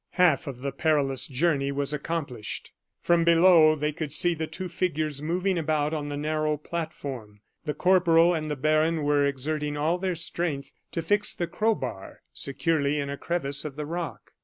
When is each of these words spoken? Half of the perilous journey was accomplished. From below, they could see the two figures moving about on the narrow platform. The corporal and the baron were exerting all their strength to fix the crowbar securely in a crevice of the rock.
Half 0.13 0.47
of 0.47 0.63
the 0.63 0.71
perilous 0.71 1.27
journey 1.27 1.71
was 1.71 1.93
accomplished. 1.93 2.71
From 3.01 3.23
below, 3.23 3.75
they 3.75 3.91
could 3.91 4.11
see 4.11 4.33
the 4.33 4.47
two 4.47 4.67
figures 4.67 5.21
moving 5.21 5.59
about 5.59 5.93
on 5.93 6.09
the 6.09 6.17
narrow 6.17 6.57
platform. 6.57 7.41
The 7.65 7.75
corporal 7.75 8.33
and 8.33 8.49
the 8.49 8.55
baron 8.55 9.03
were 9.03 9.27
exerting 9.27 9.77
all 9.77 9.99
their 9.99 10.15
strength 10.15 10.71
to 10.93 11.03
fix 11.03 11.35
the 11.35 11.45
crowbar 11.45 12.23
securely 12.33 12.99
in 12.99 13.11
a 13.11 13.15
crevice 13.17 13.63
of 13.63 13.75
the 13.75 13.85
rock. 13.85 14.31